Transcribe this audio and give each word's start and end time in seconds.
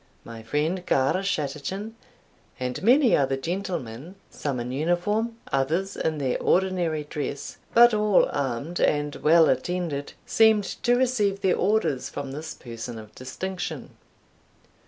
My 0.23 0.41
friend 0.41 0.83
Garschattachin, 0.87 1.91
and 2.59 2.81
many 2.81 3.15
other 3.15 3.37
gentlemen, 3.37 4.15
some 4.31 4.59
in 4.59 4.71
uniform, 4.71 5.37
others 5.51 5.95
in 5.95 6.17
their 6.17 6.41
ordinary 6.41 7.03
dress, 7.03 7.57
but 7.75 7.93
all 7.93 8.27
armed 8.33 8.79
and 8.79 9.15
well 9.17 9.47
attended, 9.47 10.13
seemed 10.25 10.63
to 10.81 10.95
receive 10.95 11.41
their 11.41 11.55
orders 11.55 12.09
from 12.09 12.31
this 12.31 12.55
person 12.55 12.97
of 12.97 13.13
distinction. 13.13 13.91